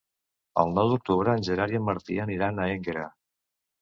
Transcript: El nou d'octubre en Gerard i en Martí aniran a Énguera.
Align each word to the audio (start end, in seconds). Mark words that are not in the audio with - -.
El 0.61 0.71
nou 0.77 0.87
d'octubre 0.93 1.35
en 1.39 1.45
Gerard 1.49 1.75
i 1.77 1.81
en 1.81 1.85
Martí 1.93 2.17
aniran 2.25 2.59
a 2.59 2.67
Énguera. 2.77 3.05